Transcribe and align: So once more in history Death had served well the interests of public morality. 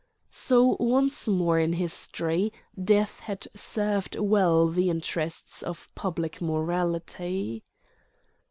So 0.31 0.77
once 0.79 1.27
more 1.27 1.59
in 1.59 1.73
history 1.73 2.51
Death 2.83 3.19
had 3.19 3.45
served 3.55 4.17
well 4.17 4.67
the 4.67 4.89
interests 4.89 5.61
of 5.61 5.89
public 5.93 6.41
morality. 6.41 7.63